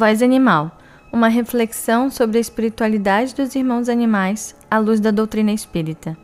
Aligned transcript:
Voz 0.00 0.22
Animal 0.22 0.78
uma 1.12 1.28
reflexão 1.28 2.10
sobre 2.10 2.38
a 2.38 2.40
espiritualidade 2.40 3.34
dos 3.34 3.54
irmãos 3.54 3.86
animais 3.86 4.56
à 4.70 4.78
luz 4.78 4.98
da 4.98 5.10
doutrina 5.10 5.52
espírita. 5.52 6.16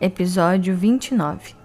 Episódio 0.00 0.76
29. 0.76 1.56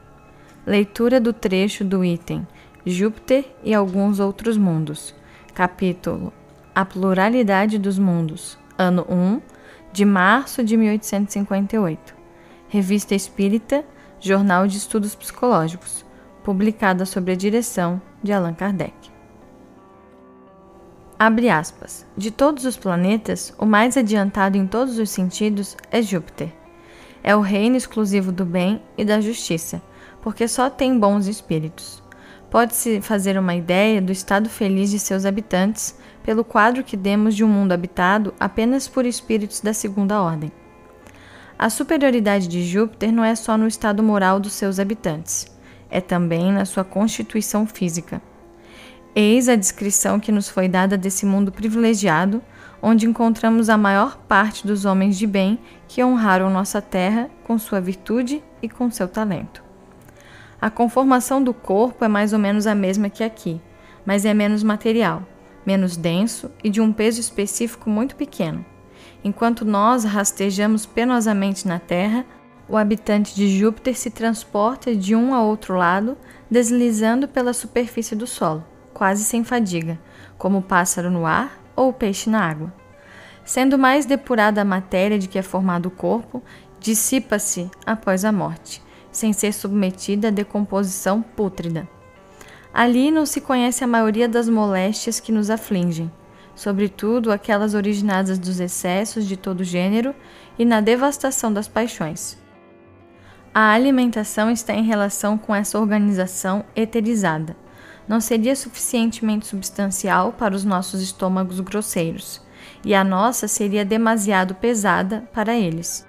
Leitura 0.66 1.21
do 1.21 1.31
trecho 1.31 1.85
do 1.85 2.03
item 2.03 2.47
Júpiter 2.84 3.45
e 3.63 3.71
alguns 3.71 4.20
outros 4.20 4.57
mundos. 4.57 5.13
Capítulo 5.53 6.34
A 6.73 6.84
pluralidade 6.84 7.77
dos 7.77 7.99
mundos. 7.99 8.57
Ano 8.75 9.05
1, 9.07 9.39
de 9.93 10.05
março 10.05 10.63
de 10.63 10.75
1858. 10.75 12.16
Revista 12.67 13.13
Espírita, 13.13 13.86
Jornal 14.20 14.66
de 14.66 14.77
Estudos 14.77 15.13
Psicológicos, 15.13 16.03
publicada 16.44 17.05
sob 17.05 17.31
a 17.31 17.36
direção 17.36 18.02
de 18.23 18.33
Allan 18.33 18.55
Kardec. 18.55 19.19
Abre 21.22 21.50
aspas. 21.50 22.05
De 22.16 22.32
todos 22.32 22.64
os 22.64 22.78
planetas, 22.78 23.54
o 23.58 23.66
mais 23.66 23.98
adiantado 23.98 24.58
em 24.58 24.66
todos 24.66 24.98
os 24.98 25.09
sentidos 25.09 25.76
é 25.92 26.02
Júpiter. 26.02 26.54
É 27.22 27.36
o 27.36 27.42
reino 27.42 27.76
exclusivo 27.76 28.32
do 28.32 28.45
bem 28.45 28.82
e 28.98 29.04
da 29.04 29.20
justiça, 29.20 29.82
porque 30.22 30.48
só 30.48 30.70
tem 30.70 30.98
bons 30.98 31.28
espíritos. 31.28 32.02
Pode-se 32.50 33.02
fazer 33.02 33.38
uma 33.38 33.54
ideia 33.54 34.02
do 34.02 34.14
estado 34.14 34.48
feliz 34.48 34.92
de 34.92 34.98
seus 34.98 35.26
habitantes 35.26 35.94
pelo 36.23 36.45
quadro 36.45 36.86
que 36.86 36.95
demos 36.95 37.36
de 37.36 37.44
um 37.44 37.50
mundo 37.50 37.73
habitado 37.73 38.34
apenas 38.40 38.88
por 38.88 39.06
espíritos 39.06 39.59
da 39.59 39.73
segunda 39.73 40.22
ordem. 40.22 40.50
A 41.58 41.70
superioridade 41.70 42.48
de 42.48 42.64
Júpiter 42.66 43.12
não 43.12 43.26
é 43.26 43.36
só 43.36 43.58
no 43.58 43.67
estado 43.67 44.02
moral 44.02 44.39
dos 44.39 44.54
seus 44.54 44.80
habitantes, 44.80 45.48
é 45.92 46.00
também 46.00 46.54
na 46.54 46.64
sua 46.64 46.86
constituição 46.86 47.67
física. 47.67 48.22
Eis 49.22 49.50
a 49.50 49.58
descrição 49.58 50.17
que 50.17 50.31
nos 50.31 50.48
foi 50.48 50.70
dada 50.70 50.98
desse 50.98 51.25
mundo 51.25 51.52
privilegiado, 51.52 52.42
onde 52.81 53.06
encontramos 53.06 53.67
a 53.67 53.78
maior 53.78 54.16
parte 54.16 54.66
dos 54.66 54.86
homens 54.86 55.17
de 55.17 55.28
bem 55.28 55.59
que 55.89 56.02
honraram 56.02 56.50
nossa 56.50 56.81
terra 56.81 57.30
com 57.44 57.59
sua 57.59 57.81
virtude 57.81 58.42
e 58.61 58.70
com 58.70 58.89
seu 58.89 59.09
talento. 59.09 59.61
A 60.61 60.70
conformação 60.70 61.44
do 61.44 61.53
corpo 61.53 62.06
é 62.06 62.08
mais 62.08 62.31
ou 62.31 62.39
menos 62.39 62.66
a 62.66 62.73
mesma 62.73 63.09
que 63.09 63.22
aqui, 63.22 63.59
mas 64.06 64.23
é 64.23 64.34
menos 64.34 64.64
material, 64.64 65.28
menos 65.66 65.98
denso 65.98 66.50
e 66.64 66.70
de 66.70 66.80
um 66.80 66.94
peso 66.94 67.20
específico 67.20 67.89
muito 67.89 68.16
pequeno. 68.16 68.66
Enquanto 69.22 69.66
nós 69.66 70.06
rastejamos 70.06 70.86
penosamente 70.86 71.67
na 71.67 71.78
Terra, 71.78 72.26
o 72.70 72.78
habitante 72.78 73.36
de 73.36 73.59
Júpiter 73.59 73.98
se 73.98 74.11
transporta 74.11 74.95
de 74.95 75.14
um 75.14 75.33
a 75.33 75.44
outro 75.44 75.76
lado, 75.76 76.17
deslizando 76.50 77.28
pela 77.28 77.52
superfície 77.52 78.16
do 78.16 78.26
solo 78.26 78.64
quase 78.94 79.23
sem 79.23 79.44
fadiga, 79.44 80.00
como 80.38 80.59
o 80.59 80.64
pássaro 80.64 81.12
no 81.12 81.26
ar 81.26 81.59
ou 81.76 81.90
o 81.90 81.94
peixe 81.94 82.30
na 82.30 82.42
água. 82.42 82.73
Sendo 83.45 83.78
mais 83.78 84.06
depurada 84.06 84.62
a 84.62 84.66
matéria 84.66 85.18
de 85.18 85.28
que 85.28 85.40
é 85.40 85.42
formado 85.42 85.88
o 85.88 85.92
corpo, 85.92 86.44
dissipa-se 86.80 87.70
após 87.86 88.23
a 88.23 88.32
morte, 88.32 88.82
sem 89.12 89.34
ser 89.34 89.54
submetida 89.54 90.28
à 90.28 90.32
decomposição 90.32 91.22
pútrida. 91.22 91.88
Ali 92.73 93.10
não 93.10 93.26
se 93.26 93.42
conhece 93.42 93.84
a 93.84 93.88
maioria 93.88 94.30
das 94.30 94.48
moléstias 94.48 95.20
que 95.20 95.32
nos 95.32 95.50
afligem, 95.50 96.12
sobretudo 96.54 97.32
aquelas 97.32 97.73
originadas 97.73 98.38
dos 98.38 98.60
excessos 98.60 99.26
de 99.26 99.36
todo 99.36 99.64
gênero 99.64 100.14
e 100.58 100.64
na 100.64 100.80
devastação 100.80 101.52
das 101.52 101.67
paixões. 101.67 102.38
A 103.54 103.72
alimentação 103.72 104.52
está 104.52 104.73
em 104.73 104.84
relação 104.84 105.38
com 105.38 105.56
essa 105.56 105.80
organização 105.80 106.64
eterizada 106.76 107.56
não 108.09 108.20
seria 108.20 108.55
suficientemente 108.55 109.45
substancial 109.45 110.33
para 110.33 110.55
os 110.55 110.65
nossos 110.65 110.99
estômagos 110.99 111.59
grosseiros, 111.59 112.42
e 112.83 112.95
a 112.95 113.03
nossa 113.03 113.47
seria 113.47 113.86
demasiado 113.86 114.55
pesada 114.55 115.30
para 115.31 115.55
eles. 115.55 116.08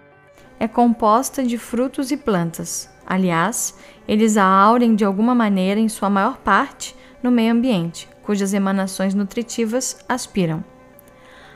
É 0.58 0.66
composta 0.66 1.42
de 1.42 1.58
frutos 1.58 2.10
e 2.10 2.16
plantas. 2.16 2.88
Aliás, 3.06 3.76
eles 4.08 4.38
a 4.38 4.44
aurem 4.44 4.94
de 4.94 5.04
alguma 5.04 5.34
maneira, 5.34 5.78
em 5.78 5.90
sua 5.90 6.08
maior 6.08 6.38
parte, 6.38 6.96
no 7.22 7.30
meio 7.30 7.52
ambiente, 7.52 8.08
cujas 8.22 8.54
emanações 8.54 9.14
nutritivas 9.14 9.98
aspiram. 10.08 10.64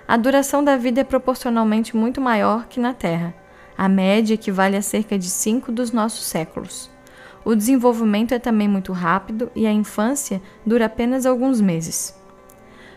A 0.06 0.19
duração 0.19 0.62
da 0.62 0.77
vida 0.77 1.00
é 1.00 1.04
proporcionalmente 1.04 1.97
muito 1.97 2.21
maior 2.21 2.66
que 2.66 2.78
na 2.78 2.93
Terra. 2.93 3.34
A 3.78 3.88
média 3.88 4.34
equivale 4.34 4.77
a 4.77 4.83
cerca 4.83 5.19
de 5.19 5.31
cinco 5.31 5.72
dos 5.72 5.91
nossos 5.91 6.27
séculos. 6.27 6.94
O 7.44 7.55
desenvolvimento 7.55 8.32
é 8.32 8.38
também 8.38 8.66
muito 8.66 8.93
rápido 8.93 9.50
e 9.55 9.66
a 9.66 9.72
infância 9.72 10.41
dura 10.65 10.87
apenas 10.87 11.27
alguns 11.27 11.60
meses. 11.60 12.15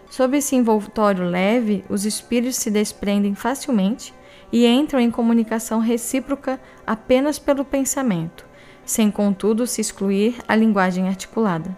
Sob 0.09 0.37
esse 0.37 0.55
envoltório 0.55 1.25
leve, 1.25 1.83
os 1.89 2.05
espíritos 2.05 2.55
se 2.55 2.71
desprendem 2.71 3.35
facilmente 3.35 4.13
e 4.51 4.65
entram 4.65 5.01
em 5.01 5.11
comunicação 5.11 5.79
recíproca 5.79 6.59
apenas 6.85 7.37
pelo 7.37 7.65
pensamento, 7.65 8.45
sem 8.85 9.11
contudo 9.11 9.67
se 9.67 9.81
excluir 9.81 10.37
a 10.47 10.55
linguagem 10.55 11.09
articulada. 11.09 11.75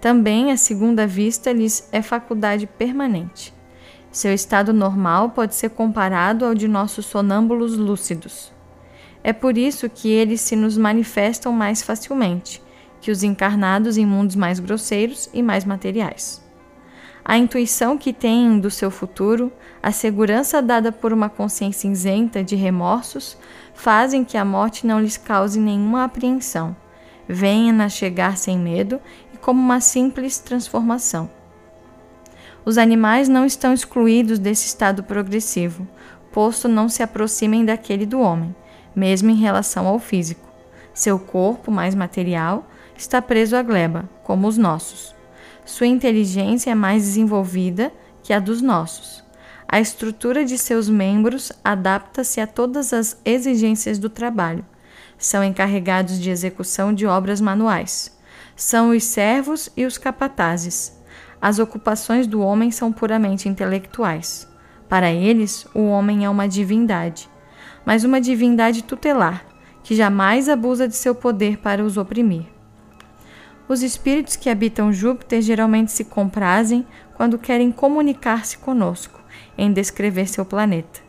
Também 0.00 0.52
a 0.52 0.56
segunda 0.56 1.04
vista 1.04 1.52
lhes 1.52 1.88
é 1.90 2.00
faculdade 2.00 2.68
permanente. 2.68 3.52
Seu 4.12 4.32
estado 4.32 4.72
normal 4.72 5.30
pode 5.30 5.56
ser 5.56 5.70
comparado 5.70 6.44
ao 6.44 6.54
de 6.54 6.68
nossos 6.68 7.06
sonâmbulos 7.06 7.76
lúcidos. 7.76 8.52
É 9.22 9.32
por 9.32 9.58
isso 9.58 9.88
que 9.88 10.08
eles 10.08 10.40
se 10.40 10.54
nos 10.54 10.76
manifestam 10.76 11.52
mais 11.52 11.82
facilmente 11.82 12.62
que 13.00 13.10
os 13.10 13.22
encarnados 13.22 13.96
em 13.96 14.06
mundos 14.06 14.36
mais 14.36 14.58
grosseiros 14.58 15.28
e 15.32 15.42
mais 15.42 15.64
materiais. 15.64 16.42
A 17.24 17.36
intuição 17.36 17.98
que 17.98 18.12
têm 18.12 18.58
do 18.58 18.70
seu 18.70 18.90
futuro, 18.90 19.52
a 19.82 19.92
segurança 19.92 20.62
dada 20.62 20.90
por 20.90 21.12
uma 21.12 21.28
consciência 21.28 21.88
isenta 21.88 22.42
de 22.42 22.56
remorsos, 22.56 23.36
fazem 23.74 24.24
que 24.24 24.36
a 24.36 24.44
morte 24.44 24.86
não 24.86 25.00
lhes 25.00 25.16
cause 25.16 25.60
nenhuma 25.60 26.04
apreensão. 26.04 26.74
Venha-na 27.28 27.88
chegar 27.88 28.38
sem 28.38 28.58
medo 28.58 28.98
e 29.34 29.36
como 29.36 29.60
uma 29.60 29.80
simples 29.80 30.38
transformação. 30.38 31.30
Os 32.64 32.78
animais 32.78 33.28
não 33.28 33.44
estão 33.44 33.74
excluídos 33.74 34.38
desse 34.38 34.66
estado 34.66 35.02
progressivo, 35.02 35.86
posto 36.32 36.66
não 36.66 36.88
se 36.88 37.02
aproximem 37.02 37.64
daquele 37.64 38.06
do 38.06 38.20
homem 38.20 38.54
mesmo 38.98 39.30
em 39.30 39.36
relação 39.36 39.86
ao 39.86 39.98
físico. 39.98 40.46
Seu 40.92 41.18
corpo, 41.18 41.70
mais 41.70 41.94
material, 41.94 42.68
está 42.96 43.22
preso 43.22 43.54
à 43.54 43.62
gleba, 43.62 44.08
como 44.24 44.48
os 44.48 44.58
nossos. 44.58 45.14
Sua 45.64 45.86
inteligência 45.86 46.72
é 46.72 46.74
mais 46.74 47.04
desenvolvida 47.04 47.92
que 48.22 48.32
a 48.32 48.40
dos 48.40 48.60
nossos. 48.60 49.24
A 49.68 49.78
estrutura 49.78 50.44
de 50.44 50.58
seus 50.58 50.88
membros 50.88 51.52
adapta-se 51.62 52.40
a 52.40 52.46
todas 52.46 52.92
as 52.92 53.20
exigências 53.24 53.98
do 53.98 54.10
trabalho. 54.10 54.64
São 55.16 55.44
encarregados 55.44 56.18
de 56.18 56.30
execução 56.30 56.92
de 56.92 57.06
obras 57.06 57.40
manuais. 57.40 58.16
São 58.56 58.90
os 58.90 59.04
servos 59.04 59.68
e 59.76 59.84
os 59.84 59.98
capatazes. 59.98 60.98
As 61.40 61.58
ocupações 61.58 62.26
do 62.26 62.40
homem 62.40 62.70
são 62.70 62.90
puramente 62.90 63.48
intelectuais. 63.48 64.48
Para 64.88 65.12
eles, 65.12 65.66
o 65.74 65.82
homem 65.82 66.24
é 66.24 66.30
uma 66.30 66.48
divindade 66.48 67.28
mas 67.88 68.04
uma 68.04 68.20
divindade 68.20 68.84
tutelar, 68.84 69.46
que 69.82 69.96
jamais 69.96 70.46
abusa 70.46 70.86
de 70.86 70.94
seu 70.94 71.14
poder 71.14 71.56
para 71.56 71.82
os 71.82 71.96
oprimir. 71.96 72.44
Os 73.66 73.82
espíritos 73.82 74.36
que 74.36 74.50
habitam 74.50 74.92
Júpiter 74.92 75.40
geralmente 75.40 75.90
se 75.90 76.04
comprazem 76.04 76.86
quando 77.14 77.38
querem 77.38 77.72
comunicar-se 77.72 78.58
conosco, 78.58 79.18
em 79.56 79.72
descrever 79.72 80.28
seu 80.28 80.44
planeta. 80.44 81.00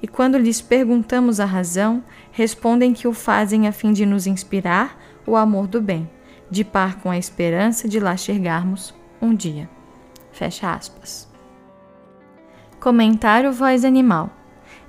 E 0.00 0.06
quando 0.06 0.38
lhes 0.38 0.60
perguntamos 0.60 1.40
a 1.40 1.44
razão, 1.44 2.04
respondem 2.30 2.92
que 2.94 3.08
o 3.08 3.12
fazem 3.12 3.66
a 3.66 3.72
fim 3.72 3.92
de 3.92 4.06
nos 4.06 4.28
inspirar 4.28 4.96
o 5.26 5.34
amor 5.34 5.66
do 5.66 5.82
bem, 5.82 6.08
de 6.48 6.62
par 6.62 7.00
com 7.00 7.10
a 7.10 7.18
esperança 7.18 7.88
de 7.88 7.98
lá 7.98 8.16
chegarmos 8.16 8.94
um 9.20 9.34
dia. 9.34 9.68
Fecha 10.30 10.72
aspas. 10.72 11.28
Comentário 12.78 13.52
Voz 13.52 13.84
Animal 13.84 14.37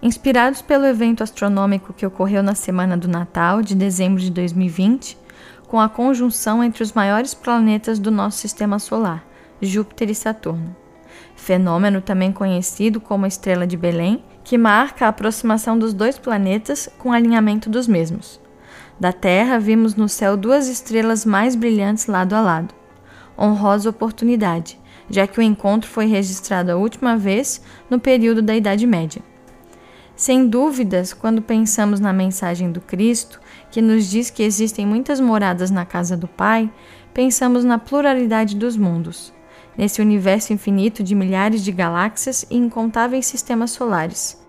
Inspirados 0.02 0.62
pelo 0.62 0.86
evento 0.86 1.22
astronômico 1.24 1.92
que 1.92 2.06
ocorreu 2.06 2.42
na 2.42 2.56
semana 2.56 2.96
do 2.96 3.10
Natal 3.10 3.62
de 3.62 3.76
dezembro 3.76 4.22
de 4.22 4.32
2020, 4.32 5.18
com 5.68 5.78
a 5.78 5.90
conjunção 5.90 6.64
entre 6.64 6.82
os 6.82 6.94
maiores 6.94 7.34
planetas 7.34 8.00
do 8.00 8.10
nosso 8.10 8.38
sistema 8.38 8.80
solar, 8.80 9.26
Júpiter 9.62 10.10
e 10.10 10.16
Saturno. 10.16 10.74
Fenômeno 11.36 12.00
também 12.00 12.32
conhecido 12.32 13.02
como 13.02 13.26
estrela 13.26 13.68
de 13.68 13.76
Belém, 13.76 14.24
que 14.42 14.58
marca 14.58 15.06
a 15.06 15.10
aproximação 15.10 15.78
dos 15.78 15.94
dois 15.94 16.18
planetas 16.18 16.88
com 16.98 17.12
alinhamento 17.12 17.70
dos 17.70 17.86
mesmos. 17.86 18.40
Da 18.98 19.12
Terra, 19.12 19.60
vimos 19.60 19.96
no 19.96 20.08
céu 20.08 20.38
duas 20.38 20.70
estrelas 20.70 21.26
mais 21.26 21.56
brilhantes 21.56 22.08
lado 22.08 22.34
a 22.34 22.42
lado. 22.42 22.74
Honrosa 23.38 23.90
oportunidade, 23.90 24.80
já 25.10 25.28
que 25.28 25.40
o 25.40 25.44
encontro 25.44 25.90
foi 25.90 26.06
registrado 26.06 26.72
a 26.72 26.78
última 26.78 27.18
vez 27.18 27.62
no 27.90 28.00
período 28.00 28.42
da 28.42 28.56
Idade 28.56 28.88
Média. 28.88 29.29
Sem 30.20 30.50
dúvidas, 30.50 31.14
quando 31.14 31.42
pensamos 31.42 32.02
na 32.02 32.12
mensagem 32.12 32.74
do 32.74 32.82
Cristo, 32.82 33.40
que 33.72 33.82
nos 33.82 34.10
diz 34.10 34.30
que 34.30 34.44
existem 34.44 34.86
muitas 34.86 35.18
moradas 35.18 35.72
na 35.72 35.86
casa 35.86 36.18
do 36.18 36.28
Pai, 36.28 36.70
pensamos 37.14 37.64
na 37.64 37.80
pluralidade 37.80 38.58
dos 38.58 38.76
mundos. 38.76 39.34
nesse 39.78 40.02
universo 40.02 40.52
infinito 40.52 41.02
de 41.02 41.16
milhares 41.16 41.64
de 41.64 41.72
galáxias 41.72 42.46
e 42.50 42.58
incontáveis 42.58 43.28
sistemas 43.28 43.72
solares. 43.72 44.46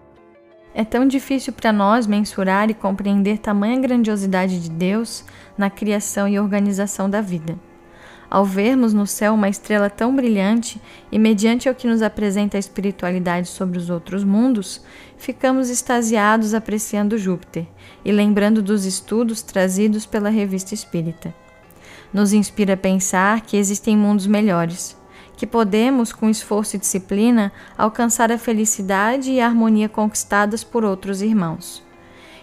É 0.75 0.83
tão 0.83 1.07
difícil 1.07 1.53
para 1.53 1.73
nós 1.73 2.05
mensurar 2.05 2.69
e 2.69 2.75
compreender 2.75 3.39
tamanha 3.39 3.79
grandiosidade 3.79 4.61
de 4.61 4.69
Deus 4.69 5.25
na 5.57 5.71
criação 5.71 6.27
e 6.27 6.37
organização 6.37 7.09
da 7.09 7.21
vida. 7.21 7.57
Ao 8.31 8.45
vermos 8.45 8.95
no 8.95 9.09
céu 9.09 9.35
uma 9.35 9.49
estrela 9.49 9.91
tão 9.91 10.15
brilhante 10.15 10.81
e 11.11 11.19
mediante 11.19 11.69
o 11.69 11.75
que 11.75 11.89
nos 11.89 12.01
apresenta 12.01 12.57
a 12.57 12.61
espiritualidade 12.61 13.49
sobre 13.49 13.77
os 13.77 13.91
outros 13.91 14.23
mundos, 14.23 14.81
ficamos 15.19 15.69
extasiados 15.69 16.55
apreciando 16.55 17.19
Júpiter 17.19 17.67
e 18.05 18.13
lembrando 18.13 18.63
dos 18.63 18.85
estudos 18.85 19.43
trazidos 19.43 20.07
pela 20.07 20.31
Revista 20.31 20.75
Espírita. 20.75 21.35
Nos 22.13 22.33
inspira 22.33 22.75
a 22.75 22.77
pensar 22.77 23.41
que 23.41 23.57
existem 23.57 23.97
mundos 23.97 24.29
melhores, 24.29 24.97
que 25.37 25.47
podemos, 25.47 26.13
com 26.13 26.31
esforço 26.31 26.77
e 26.77 26.79
disciplina, 26.79 27.51
alcançar 27.77 28.31
a 28.31 28.39
felicidade 28.39 29.33
e 29.33 29.41
a 29.41 29.47
harmonia 29.47 29.89
conquistadas 29.89 30.63
por 30.63 30.85
outros 30.85 31.21
irmãos. 31.21 31.83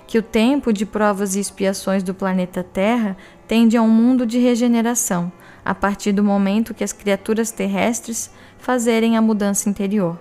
Que 0.06 0.18
o 0.18 0.24
tempo 0.24 0.74
de 0.74 0.86
provas 0.86 1.36
e 1.36 1.40
expiações 1.40 2.02
do 2.02 2.14
planeta 2.14 2.64
Terra 2.64 3.16
tende 3.48 3.78
a 3.78 3.82
um 3.82 3.90
mundo 3.90 4.26
de 4.26 4.38
regeneração, 4.40 5.32
a 5.68 5.76
partir 5.76 6.14
do 6.14 6.24
momento 6.24 6.74
que 6.74 6.84
as 6.84 6.94
criaturas 6.94 7.52
terrestres 7.52 8.32
fazerem 8.58 9.18
a 9.18 9.22
mudança 9.22 9.68
interior. 9.68 10.18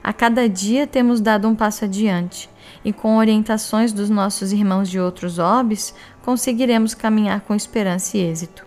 A 0.00 0.12
cada 0.12 0.48
dia 0.48 0.86
temos 0.86 1.20
dado 1.20 1.48
um 1.48 1.56
passo 1.56 1.86
adiante, 1.86 2.48
e 2.84 2.92
com 2.92 3.16
orientações 3.16 3.92
dos 3.92 4.08
nossos 4.08 4.52
irmãos 4.52 4.88
de 4.88 5.00
outros 5.00 5.40
orbes, 5.40 5.92
conseguiremos 6.22 6.94
caminhar 6.94 7.40
com 7.40 7.52
esperança 7.52 8.16
e 8.16 8.20
êxito. 8.20 8.64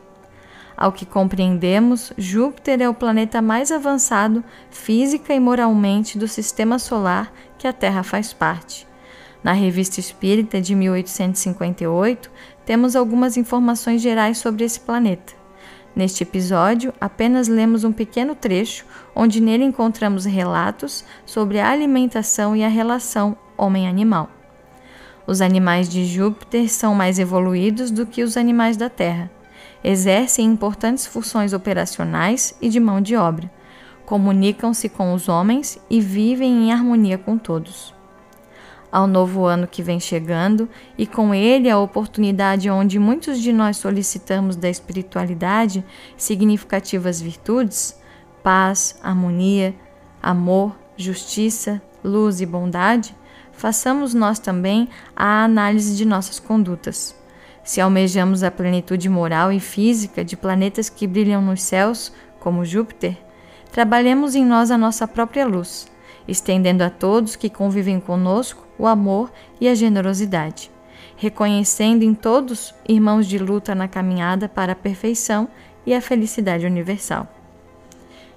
Ao 0.76 0.92
que 0.92 1.06
compreendemos, 1.06 2.12
Júpiter 2.18 2.82
é 2.82 2.90
o 2.90 2.94
planeta 2.94 3.42
mais 3.42 3.72
avançado 3.72 4.44
física 4.70 5.34
e 5.34 5.40
moralmente 5.40 6.18
do 6.18 6.28
sistema 6.28 6.78
solar 6.78 7.32
que 7.58 7.66
a 7.66 7.72
Terra 7.72 8.04
faz 8.04 8.34
parte. 8.34 8.86
Na 9.42 9.54
Revista 9.54 10.02
Espírita 10.02 10.60
de 10.60 10.76
1858, 10.76 12.30
temos 12.66 12.98
algumas 12.98 13.38
informações 13.38 14.02
gerais 14.02 14.38
sobre 14.38 14.66
esse 14.66 14.82
planeta. 14.82 15.39
Neste 16.00 16.24
episódio, 16.24 16.94
apenas 17.02 17.50
lemos 17.50 17.84
um 17.84 17.92
pequeno 17.92 18.34
trecho 18.34 18.86
onde 19.14 19.42
nele 19.42 19.66
encontramos 19.66 20.24
relatos 20.24 21.04
sobre 21.26 21.60
a 21.60 21.70
alimentação 21.70 22.56
e 22.56 22.64
a 22.64 22.70
relação 22.70 23.36
homem-animal. 23.58 24.30
Os 25.28 25.42
animais 25.42 25.90
de 25.90 26.06
Júpiter 26.06 26.70
são 26.70 26.96
mais 26.96 27.20
evoluídos 27.20 27.92
do 27.92 28.06
que 28.06 28.24
os 28.24 28.38
animais 28.38 28.78
da 28.78 28.90
Terra 28.90 29.30
exercem 29.84 30.46
importantes 30.46 31.06
funções 31.06 31.52
operacionais 31.52 32.56
e 32.62 32.70
de 32.70 32.80
mão 32.80 33.02
de 33.02 33.18
obra, 33.18 33.52
comunicam-se 34.06 34.88
com 34.88 35.14
os 35.14 35.28
homens 35.28 35.78
e 35.90 36.00
vivem 36.00 36.70
em 36.70 36.72
harmonia 36.72 37.18
com 37.18 37.38
todos. 37.38 37.94
Ao 38.92 39.06
novo 39.06 39.46
ano 39.46 39.68
que 39.68 39.84
vem 39.84 40.00
chegando 40.00 40.68
e 40.98 41.06
com 41.06 41.34
ele 41.34 41.70
a 41.70 41.78
oportunidade 41.78 42.72
onde 42.72 42.98
muitos 42.98 43.40
de 43.40 43.54
nós 43.54 43.78
solicitamos 43.78 44.56
da 44.56 44.68
espiritualidade 44.68 45.86
significativas 46.18 47.22
virtudes, 47.22 48.00
paz, 48.42 49.00
harmonia, 49.04 49.76
amor, 50.24 50.76
justiça, 50.98 51.80
luz 52.04 52.42
e 52.42 52.48
bondade, 52.48 53.16
façamos 53.52 54.16
nós 54.16 54.40
também 54.40 54.90
a 55.16 55.44
análise 55.44 55.96
de 55.96 56.04
nossas 56.04 56.40
condutas. 56.40 57.16
Se 57.64 57.80
almejamos 57.80 58.42
a 58.42 58.50
plenitude 58.50 59.08
moral 59.08 59.52
e 59.52 59.60
física 59.60 60.26
de 60.26 60.36
planetas 60.36 60.90
que 60.90 61.06
brilham 61.06 61.44
nos 61.44 61.62
céus, 61.62 62.12
como 62.40 62.66
Júpiter, 62.66 63.16
trabalhemos 63.72 64.34
em 64.34 64.44
nós 64.44 64.72
a 64.72 64.78
nossa 64.80 65.08
própria 65.08 65.46
luz, 65.46 65.88
estendendo 66.28 66.84
a 66.84 66.90
todos 66.90 67.36
que 67.36 67.52
convivem 67.52 68.00
conosco 68.00 68.69
o 68.80 68.88
amor 68.88 69.32
e 69.60 69.68
a 69.68 69.76
generosidade, 69.76 70.72
reconhecendo 71.18 72.04
em 72.04 72.16
todos 72.16 72.74
irmãos 72.88 73.28
de 73.28 73.38
luta 73.38 73.76
na 73.76 73.88
caminhada 73.88 74.48
para 74.48 74.72
a 74.72 74.76
perfeição 74.76 75.50
e 75.86 75.94
a 75.94 76.02
felicidade 76.02 76.66
universal. 76.66 77.28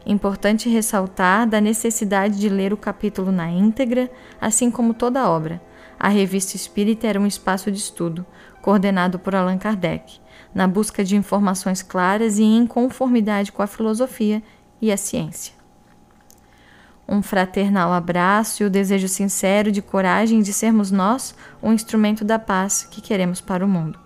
Importante 0.04 0.68
ressaltar 0.68 1.48
da 1.48 1.60
necessidade 1.60 2.38
de 2.38 2.48
ler 2.48 2.72
o 2.72 2.76
capítulo 2.76 3.30
na 3.30 3.48
íntegra, 3.48 4.10
assim 4.40 4.68
como 4.68 4.92
toda 4.92 5.20
a 5.20 5.30
obra. 5.30 5.62
A 5.98 6.08
revista 6.08 6.56
Espírita 6.56 7.06
era 7.06 7.20
um 7.20 7.26
espaço 7.26 7.70
de 7.70 7.78
estudo, 7.78 8.26
coordenado 8.60 9.18
por 9.20 9.36
Allan 9.36 9.58
Kardec, 9.58 10.20
na 10.52 10.66
busca 10.66 11.04
de 11.04 11.14
informações 11.14 11.82
claras 11.82 12.38
e 12.38 12.42
em 12.42 12.66
conformidade 12.66 13.52
com 13.52 13.62
a 13.62 13.66
filosofia 13.68 14.42
e 14.80 14.90
a 14.90 14.96
ciência. 14.96 15.61
Um 17.08 17.22
fraternal 17.22 17.93
abraço 17.93 18.62
e 18.62 18.66
o 18.66 18.70
desejo 18.70 19.08
sincero 19.08 19.72
de 19.72 19.82
coragem 19.82 20.40
de 20.40 20.52
sermos 20.52 20.90
nós 20.90 21.34
um 21.62 21.72
instrumento 21.72 22.25
da 22.25 22.38
paz 22.38 22.87
que 22.90 23.00
queremos 23.00 23.40
para 23.40 23.64
o 23.64 23.69
mundo. 23.69 23.99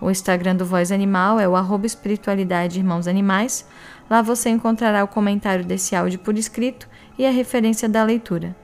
O 0.00 0.10
Instagram 0.10 0.56
do 0.56 0.64
Voz 0.64 0.90
Animal 0.90 1.38
é 1.38 1.46
o 1.46 1.54
arroba 1.54 1.86
espiritualidade 1.86 2.78
irmãos 2.78 3.06
animais. 3.06 3.66
Lá 4.08 4.22
você 4.22 4.48
encontrará 4.48 5.04
o 5.04 5.08
comentário 5.08 5.64
desse 5.64 5.94
áudio 5.94 6.18
por 6.18 6.36
escrito 6.36 6.88
e 7.18 7.26
a 7.26 7.30
referência 7.30 7.88
da 7.88 8.02
leitura. 8.02 8.56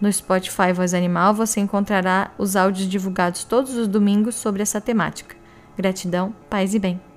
No 0.00 0.12
Spotify 0.12 0.72
Voz 0.72 0.94
Animal 0.94 1.34
você 1.34 1.60
encontrará 1.60 2.30
os 2.38 2.56
áudios 2.56 2.88
divulgados 2.88 3.44
todos 3.44 3.74
os 3.74 3.88
domingos 3.88 4.36
sobre 4.36 4.62
essa 4.62 4.80
temática. 4.80 5.36
Gratidão, 5.76 6.34
paz 6.48 6.74
e 6.74 6.78
bem. 6.78 7.13